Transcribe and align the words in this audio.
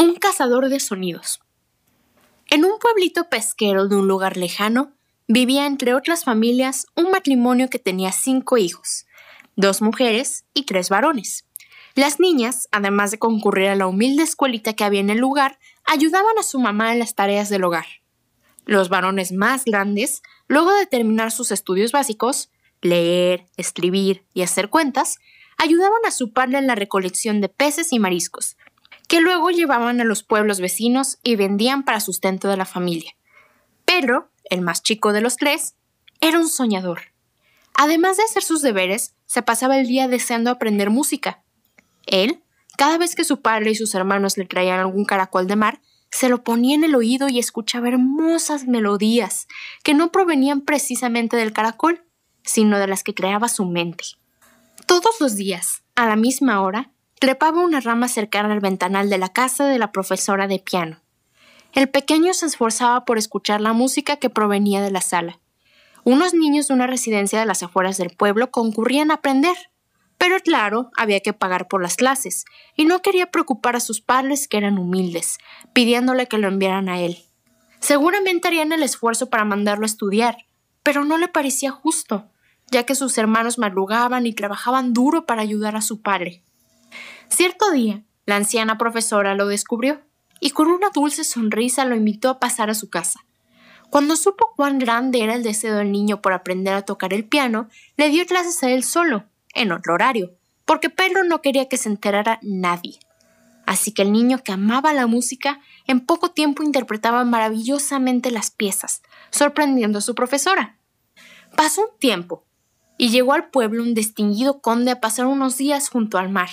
Un 0.00 0.14
cazador 0.14 0.68
de 0.68 0.78
sonidos. 0.78 1.40
En 2.46 2.64
un 2.64 2.78
pueblito 2.78 3.28
pesquero 3.28 3.88
de 3.88 3.96
un 3.96 4.06
lugar 4.06 4.36
lejano, 4.36 4.92
vivía 5.26 5.66
entre 5.66 5.92
otras 5.92 6.22
familias 6.22 6.86
un 6.94 7.10
matrimonio 7.10 7.68
que 7.68 7.80
tenía 7.80 8.12
cinco 8.12 8.58
hijos, 8.58 9.06
dos 9.56 9.82
mujeres 9.82 10.44
y 10.54 10.62
tres 10.62 10.88
varones. 10.88 11.46
Las 11.96 12.20
niñas, 12.20 12.68
además 12.70 13.10
de 13.10 13.18
concurrir 13.18 13.70
a 13.70 13.74
la 13.74 13.88
humilde 13.88 14.22
escuelita 14.22 14.74
que 14.74 14.84
había 14.84 15.00
en 15.00 15.10
el 15.10 15.18
lugar, 15.18 15.58
ayudaban 15.84 16.38
a 16.38 16.44
su 16.44 16.60
mamá 16.60 16.92
en 16.92 17.00
las 17.00 17.16
tareas 17.16 17.48
del 17.48 17.64
hogar. 17.64 17.86
Los 18.66 18.90
varones 18.90 19.32
más 19.32 19.64
grandes, 19.64 20.22
luego 20.46 20.72
de 20.74 20.86
terminar 20.86 21.32
sus 21.32 21.50
estudios 21.50 21.90
básicos, 21.90 22.50
leer, 22.82 23.46
escribir 23.56 24.24
y 24.32 24.42
hacer 24.42 24.70
cuentas, 24.70 25.18
ayudaban 25.56 26.06
a 26.06 26.12
su 26.12 26.32
padre 26.32 26.58
en 26.58 26.68
la 26.68 26.76
recolección 26.76 27.40
de 27.40 27.48
peces 27.48 27.92
y 27.92 27.98
mariscos, 27.98 28.56
que 29.08 29.20
luego 29.20 29.50
llevaban 29.50 30.00
a 30.00 30.04
los 30.04 30.22
pueblos 30.22 30.60
vecinos 30.60 31.18
y 31.24 31.34
vendían 31.34 31.82
para 31.82 31.98
sustento 31.98 32.48
de 32.48 32.56
la 32.58 32.66
familia. 32.66 33.16
Pedro, 33.84 34.30
el 34.44 34.60
más 34.60 34.82
chico 34.82 35.12
de 35.12 35.22
los 35.22 35.36
tres, 35.36 35.74
era 36.20 36.38
un 36.38 36.48
soñador. 36.48 37.00
Además 37.74 38.18
de 38.18 38.24
hacer 38.24 38.42
sus 38.42 38.60
deberes, 38.60 39.14
se 39.26 39.42
pasaba 39.42 39.78
el 39.78 39.86
día 39.86 40.08
deseando 40.08 40.50
aprender 40.50 40.90
música. 40.90 41.42
Él, 42.06 42.42
cada 42.76 42.98
vez 42.98 43.14
que 43.14 43.24
su 43.24 43.40
padre 43.40 43.70
y 43.70 43.74
sus 43.74 43.94
hermanos 43.94 44.36
le 44.36 44.44
traían 44.44 44.78
algún 44.78 45.04
caracol 45.04 45.46
de 45.46 45.56
mar, 45.56 45.80
se 46.10 46.28
lo 46.28 46.44
ponía 46.44 46.74
en 46.74 46.84
el 46.84 46.94
oído 46.94 47.28
y 47.28 47.38
escuchaba 47.38 47.88
hermosas 47.88 48.66
melodías 48.66 49.46
que 49.82 49.94
no 49.94 50.12
provenían 50.12 50.62
precisamente 50.62 51.36
del 51.36 51.52
caracol, 51.52 52.04
sino 52.44 52.78
de 52.78 52.86
las 52.86 53.02
que 53.02 53.14
creaba 53.14 53.48
su 53.48 53.64
mente. 53.64 54.04
Todos 54.86 55.20
los 55.20 55.36
días, 55.36 55.82
a 55.94 56.06
la 56.06 56.16
misma 56.16 56.62
hora, 56.62 56.92
trepaba 57.18 57.62
una 57.62 57.80
rama 57.80 58.08
cercana 58.08 58.52
al 58.52 58.60
ventanal 58.60 59.10
de 59.10 59.18
la 59.18 59.28
casa 59.28 59.66
de 59.66 59.78
la 59.78 59.92
profesora 59.92 60.46
de 60.46 60.58
piano. 60.58 61.00
El 61.74 61.88
pequeño 61.88 62.32
se 62.34 62.46
esforzaba 62.46 63.04
por 63.04 63.18
escuchar 63.18 63.60
la 63.60 63.72
música 63.72 64.16
que 64.16 64.30
provenía 64.30 64.80
de 64.80 64.90
la 64.90 65.00
sala. 65.00 65.38
Unos 66.04 66.32
niños 66.32 66.68
de 66.68 66.74
una 66.74 66.86
residencia 66.86 67.38
de 67.38 67.46
las 67.46 67.62
afueras 67.62 67.98
del 67.98 68.10
pueblo 68.10 68.50
concurrían 68.50 69.10
a 69.10 69.14
aprender, 69.14 69.56
pero 70.16 70.40
claro, 70.40 70.90
había 70.96 71.20
que 71.20 71.32
pagar 71.32 71.68
por 71.68 71.82
las 71.82 71.96
clases, 71.96 72.44
y 72.74 72.84
no 72.84 73.02
quería 73.02 73.30
preocupar 73.30 73.76
a 73.76 73.80
sus 73.80 74.00
padres 74.00 74.48
que 74.48 74.56
eran 74.56 74.78
humildes, 74.78 75.38
pidiéndole 75.72 76.26
que 76.26 76.38
lo 76.38 76.48
enviaran 76.48 76.88
a 76.88 77.00
él. 77.00 77.18
Seguramente 77.80 78.48
harían 78.48 78.72
el 78.72 78.82
esfuerzo 78.82 79.30
para 79.30 79.44
mandarlo 79.44 79.84
a 79.84 79.86
estudiar, 79.86 80.38
pero 80.82 81.04
no 81.04 81.18
le 81.18 81.28
parecía 81.28 81.70
justo, 81.70 82.30
ya 82.70 82.84
que 82.84 82.94
sus 82.94 83.16
hermanos 83.18 83.58
madrugaban 83.58 84.26
y 84.26 84.32
trabajaban 84.32 84.92
duro 84.92 85.26
para 85.26 85.42
ayudar 85.42 85.76
a 85.76 85.82
su 85.82 86.00
padre. 86.00 86.42
Cierto 87.28 87.70
día, 87.70 88.02
la 88.26 88.36
anciana 88.36 88.78
profesora 88.78 89.34
lo 89.34 89.46
descubrió 89.46 90.00
y 90.40 90.50
con 90.50 90.68
una 90.68 90.90
dulce 90.90 91.24
sonrisa 91.24 91.84
lo 91.84 91.96
invitó 91.96 92.28
a 92.30 92.38
pasar 92.38 92.70
a 92.70 92.74
su 92.74 92.90
casa. 92.90 93.24
Cuando 93.90 94.16
supo 94.16 94.52
cuán 94.54 94.78
grande 94.78 95.22
era 95.22 95.34
el 95.34 95.42
deseo 95.42 95.76
del 95.76 95.92
niño 95.92 96.20
por 96.20 96.32
aprender 96.32 96.74
a 96.74 96.82
tocar 96.82 97.14
el 97.14 97.24
piano, 97.24 97.68
le 97.96 98.10
dio 98.10 98.26
clases 98.26 98.62
a 98.62 98.70
él 98.70 98.84
solo, 98.84 99.24
en 99.54 99.72
otro 99.72 99.94
horario, 99.94 100.34
porque 100.64 100.90
Pedro 100.90 101.24
no 101.24 101.40
quería 101.40 101.68
que 101.68 101.78
se 101.78 101.88
enterara 101.88 102.38
nadie. 102.42 102.98
Así 103.64 103.92
que 103.92 104.02
el 104.02 104.12
niño 104.12 104.42
que 104.42 104.52
amaba 104.52 104.92
la 104.92 105.06
música 105.06 105.60
en 105.86 106.00
poco 106.04 106.30
tiempo 106.30 106.62
interpretaba 106.62 107.24
maravillosamente 107.24 108.30
las 108.30 108.50
piezas, 108.50 109.02
sorprendiendo 109.30 109.98
a 109.98 110.02
su 110.02 110.14
profesora. 110.14 110.78
Pasó 111.56 111.82
un 111.82 111.98
tiempo, 111.98 112.44
y 112.98 113.10
llegó 113.10 113.32
al 113.32 113.48
pueblo 113.48 113.82
un 113.82 113.94
distinguido 113.94 114.60
conde 114.60 114.90
a 114.90 115.00
pasar 115.00 115.26
unos 115.26 115.56
días 115.56 115.88
junto 115.88 116.18
al 116.18 116.28
mar. 116.28 116.48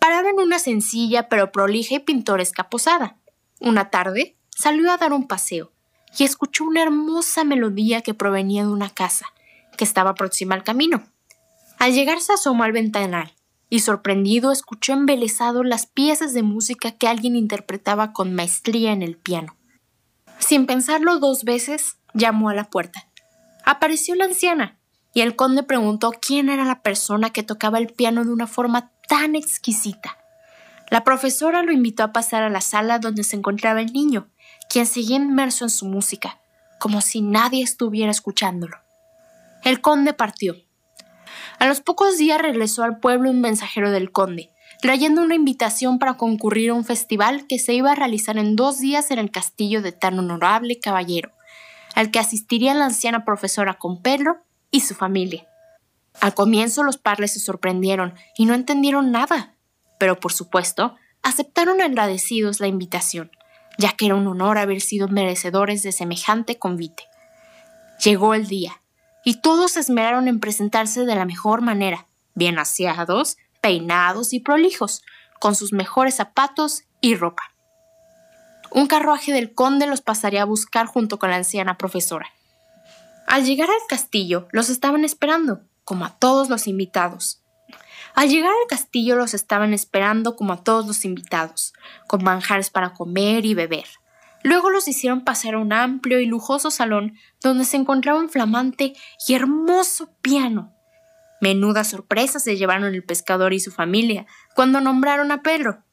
Paraba 0.00 0.30
en 0.30 0.40
una 0.40 0.58
sencilla 0.58 1.28
pero 1.28 1.52
prolija 1.52 1.96
y 1.96 1.98
pintoresca 2.00 2.68
posada. 2.68 3.16
Una 3.60 3.90
tarde 3.90 4.36
salió 4.50 4.90
a 4.90 4.96
dar 4.96 5.12
un 5.12 5.26
paseo 5.26 5.72
y 6.18 6.24
escuchó 6.24 6.64
una 6.64 6.82
hermosa 6.82 7.44
melodía 7.44 8.02
que 8.02 8.14
provenía 8.14 8.62
de 8.62 8.70
una 8.70 8.90
casa, 8.90 9.26
que 9.76 9.84
estaba 9.84 10.14
próxima 10.14 10.54
al 10.54 10.64
camino. 10.64 11.02
Al 11.78 11.92
llegar 11.92 12.20
se 12.20 12.32
asomó 12.32 12.64
al 12.64 12.72
ventanal 12.72 13.34
y 13.70 13.80
sorprendido 13.80 14.50
escuchó 14.50 14.94
embelesado 14.94 15.62
las 15.62 15.86
piezas 15.86 16.32
de 16.32 16.42
música 16.42 16.92
que 16.92 17.06
alguien 17.06 17.36
interpretaba 17.36 18.12
con 18.12 18.34
maestría 18.34 18.92
en 18.92 19.02
el 19.02 19.16
piano. 19.16 19.56
Sin 20.38 20.66
pensarlo 20.66 21.18
dos 21.18 21.44
veces, 21.44 21.98
llamó 22.14 22.48
a 22.48 22.54
la 22.54 22.64
puerta. 22.64 23.08
Apareció 23.64 24.14
la 24.14 24.24
anciana, 24.24 24.78
y 25.12 25.20
el 25.20 25.36
conde 25.36 25.62
preguntó 25.62 26.12
quién 26.12 26.48
era 26.48 26.64
la 26.64 26.82
persona 26.82 27.30
que 27.30 27.42
tocaba 27.42 27.78
el 27.78 27.88
piano 27.88 28.24
de 28.24 28.32
una 28.32 28.46
forma 28.46 28.92
tan 29.08 29.34
exquisita. 29.34 30.18
La 30.90 31.02
profesora 31.02 31.62
lo 31.62 31.72
invitó 31.72 32.02
a 32.02 32.12
pasar 32.12 32.42
a 32.42 32.50
la 32.50 32.60
sala 32.60 32.98
donde 32.98 33.24
se 33.24 33.36
encontraba 33.36 33.80
el 33.80 33.92
niño, 33.92 34.28
quien 34.70 34.86
seguía 34.86 35.16
inmerso 35.16 35.64
en 35.64 35.70
su 35.70 35.86
música, 35.86 36.38
como 36.78 37.00
si 37.00 37.20
nadie 37.20 37.62
estuviera 37.62 38.10
escuchándolo. 38.10 38.76
El 39.64 39.80
conde 39.80 40.12
partió. 40.12 40.56
A 41.58 41.66
los 41.66 41.80
pocos 41.80 42.16
días 42.18 42.40
regresó 42.40 42.84
al 42.84 43.00
pueblo 43.00 43.30
un 43.30 43.40
mensajero 43.40 43.90
del 43.90 44.12
conde, 44.12 44.50
trayendo 44.80 45.22
una 45.22 45.34
invitación 45.34 45.98
para 45.98 46.14
concurrir 46.14 46.70
a 46.70 46.74
un 46.74 46.84
festival 46.84 47.46
que 47.46 47.58
se 47.58 47.74
iba 47.74 47.92
a 47.92 47.96
realizar 47.96 48.38
en 48.38 48.56
dos 48.56 48.78
días 48.78 49.10
en 49.10 49.18
el 49.18 49.30
castillo 49.30 49.82
de 49.82 49.92
tan 49.92 50.18
honorable 50.18 50.78
caballero, 50.78 51.32
al 51.94 52.10
que 52.10 52.18
asistiría 52.18 52.74
la 52.74 52.86
anciana 52.86 53.24
profesora 53.24 53.74
con 53.74 54.00
Pedro 54.00 54.44
y 54.70 54.80
su 54.80 54.94
familia. 54.94 55.47
Al 56.20 56.34
comienzo 56.34 56.82
los 56.82 56.98
padres 56.98 57.32
se 57.32 57.40
sorprendieron 57.40 58.14
y 58.36 58.46
no 58.46 58.54
entendieron 58.54 59.12
nada, 59.12 59.54
pero 59.98 60.18
por 60.18 60.32
supuesto 60.32 60.96
aceptaron 61.22 61.80
agradecidos 61.80 62.60
la 62.60 62.66
invitación, 62.66 63.30
ya 63.78 63.92
que 63.92 64.06
era 64.06 64.14
un 64.14 64.26
honor 64.26 64.58
haber 64.58 64.80
sido 64.80 65.08
merecedores 65.08 65.82
de 65.82 65.92
semejante 65.92 66.58
convite. 66.58 67.04
Llegó 68.02 68.34
el 68.34 68.46
día, 68.46 68.80
y 69.24 69.40
todos 69.40 69.72
se 69.72 69.80
esmeraron 69.80 70.28
en 70.28 70.40
presentarse 70.40 71.04
de 71.04 71.14
la 71.14 71.24
mejor 71.24 71.60
manera, 71.60 72.06
bien 72.34 72.58
aseados, 72.58 73.36
peinados 73.60 74.32
y 74.32 74.40
prolijos, 74.40 75.02
con 75.38 75.54
sus 75.54 75.72
mejores 75.72 76.16
zapatos 76.16 76.84
y 77.00 77.14
ropa. 77.14 77.42
Un 78.70 78.86
carruaje 78.86 79.32
del 79.32 79.54
conde 79.54 79.86
los 79.86 80.00
pasaría 80.00 80.42
a 80.42 80.46
buscar 80.46 80.86
junto 80.86 81.18
con 81.18 81.30
la 81.30 81.36
anciana 81.36 81.78
profesora. 81.78 82.28
Al 83.26 83.44
llegar 83.44 83.68
al 83.68 83.86
castillo, 83.88 84.48
los 84.52 84.70
estaban 84.70 85.04
esperando, 85.04 85.60
como 85.88 86.04
a 86.04 86.10
todos 86.10 86.50
los 86.50 86.66
invitados. 86.66 87.42
Al 88.14 88.28
llegar 88.28 88.50
al 88.50 88.68
castillo 88.68 89.16
los 89.16 89.32
estaban 89.32 89.72
esperando 89.72 90.36
como 90.36 90.52
a 90.52 90.62
todos 90.62 90.86
los 90.86 91.06
invitados, 91.06 91.72
con 92.06 92.22
manjares 92.22 92.68
para 92.68 92.92
comer 92.92 93.46
y 93.46 93.54
beber. 93.54 93.86
Luego 94.42 94.68
los 94.68 94.86
hicieron 94.86 95.24
pasar 95.24 95.54
a 95.54 95.58
un 95.58 95.72
amplio 95.72 96.20
y 96.20 96.26
lujoso 96.26 96.70
salón 96.70 97.14
donde 97.40 97.64
se 97.64 97.78
encontraba 97.78 98.18
un 98.18 98.28
flamante 98.28 98.92
y 99.26 99.32
hermoso 99.32 100.10
piano. 100.20 100.74
Menuda 101.40 101.84
sorpresa 101.84 102.38
se 102.38 102.58
llevaron 102.58 102.94
el 102.94 103.02
pescador 103.02 103.54
y 103.54 103.60
su 103.60 103.70
familia 103.70 104.26
cuando 104.54 104.82
nombraron 104.82 105.32
a 105.32 105.40
Pedro. 105.40 105.84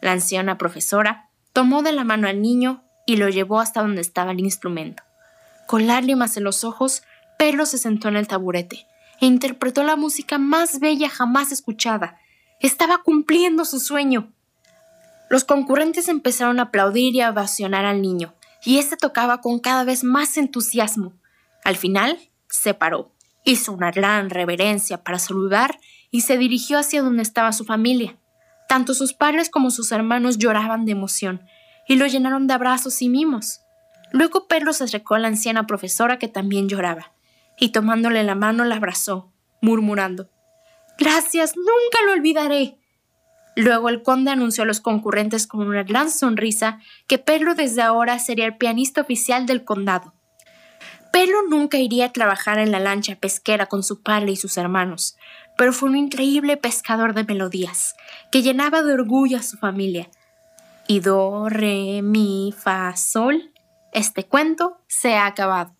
La 0.00 0.12
anciana 0.12 0.56
profesora 0.56 1.30
tomó 1.52 1.82
de 1.82 1.90
la 1.90 2.04
mano 2.04 2.28
al 2.28 2.40
niño 2.40 2.84
y 3.06 3.16
lo 3.16 3.28
llevó 3.28 3.58
hasta 3.58 3.80
donde 3.80 4.02
estaba 4.02 4.30
el 4.30 4.38
instrumento. 4.38 5.02
Con 5.66 5.88
lágrimas 5.88 6.36
en 6.36 6.44
los 6.44 6.62
ojos, 6.62 7.02
Pedro 7.40 7.66
se 7.66 7.78
sentó 7.78 8.06
en 8.06 8.14
el 8.14 8.28
taburete 8.28 8.86
e 9.22 9.26
interpretó 9.26 9.84
la 9.84 9.94
música 9.94 10.36
más 10.36 10.80
bella 10.80 11.08
jamás 11.08 11.52
escuchada. 11.52 12.18
Estaba 12.58 12.98
cumpliendo 13.04 13.64
su 13.64 13.78
sueño. 13.78 14.32
Los 15.30 15.44
concurrentes 15.44 16.08
empezaron 16.08 16.58
a 16.58 16.64
aplaudir 16.64 17.14
y 17.14 17.20
a 17.20 17.30
ovacionar 17.30 17.84
al 17.84 18.02
niño, 18.02 18.34
y 18.64 18.78
éste 18.78 18.96
tocaba 18.96 19.40
con 19.40 19.60
cada 19.60 19.84
vez 19.84 20.02
más 20.02 20.36
entusiasmo. 20.36 21.14
Al 21.64 21.76
final, 21.76 22.18
se 22.48 22.74
paró, 22.74 23.12
hizo 23.44 23.72
una 23.72 23.92
gran 23.92 24.28
reverencia 24.28 25.04
para 25.04 25.20
saludar 25.20 25.78
y 26.10 26.22
se 26.22 26.36
dirigió 26.36 26.80
hacia 26.80 27.00
donde 27.00 27.22
estaba 27.22 27.52
su 27.52 27.64
familia. 27.64 28.18
Tanto 28.68 28.92
sus 28.92 29.12
padres 29.14 29.50
como 29.50 29.70
sus 29.70 29.92
hermanos 29.92 30.36
lloraban 30.36 30.84
de 30.84 30.92
emoción 30.92 31.42
y 31.86 31.94
lo 31.94 32.06
llenaron 32.08 32.48
de 32.48 32.54
abrazos 32.54 33.00
y 33.02 33.08
mimos. 33.08 33.60
Luego 34.10 34.48
Pedro 34.48 34.72
se 34.72 34.82
acercó 34.82 35.14
a 35.14 35.20
la 35.20 35.28
anciana 35.28 35.68
profesora 35.68 36.18
que 36.18 36.26
también 36.26 36.68
lloraba, 36.68 37.12
y 37.62 37.68
tomándole 37.68 38.24
la 38.24 38.34
mano 38.34 38.64
la 38.64 38.74
abrazó, 38.74 39.32
murmurando 39.60 40.28
Gracias, 40.98 41.56
nunca 41.56 42.04
lo 42.04 42.12
olvidaré. 42.12 42.76
Luego 43.54 43.88
el 43.88 44.02
conde 44.02 44.32
anunció 44.32 44.64
a 44.64 44.66
los 44.66 44.80
concurrentes 44.80 45.46
con 45.46 45.68
una 45.68 45.84
gran 45.84 46.10
sonrisa 46.10 46.80
que 47.06 47.18
Pedro 47.18 47.54
desde 47.54 47.82
ahora 47.82 48.18
sería 48.18 48.46
el 48.46 48.56
pianista 48.56 49.00
oficial 49.00 49.46
del 49.46 49.64
condado. 49.64 50.12
Pedro 51.12 51.42
nunca 51.48 51.78
iría 51.78 52.06
a 52.06 52.12
trabajar 52.12 52.58
en 52.58 52.72
la 52.72 52.80
lancha 52.80 53.14
pesquera 53.14 53.66
con 53.66 53.84
su 53.84 54.02
padre 54.02 54.32
y 54.32 54.36
sus 54.36 54.56
hermanos, 54.56 55.16
pero 55.56 55.72
fue 55.72 55.88
un 55.88 55.96
increíble 55.96 56.56
pescador 56.56 57.14
de 57.14 57.22
melodías, 57.22 57.94
que 58.32 58.42
llenaba 58.42 58.82
de 58.82 58.92
orgullo 58.92 59.38
a 59.38 59.42
su 59.42 59.56
familia. 59.56 60.10
Y 60.88 60.98
do, 60.98 61.48
re, 61.48 62.02
mi, 62.02 62.52
fa, 62.58 62.96
sol 62.96 63.52
este 63.92 64.24
cuento 64.24 64.80
se 64.88 65.14
ha 65.14 65.26
acabado. 65.26 65.76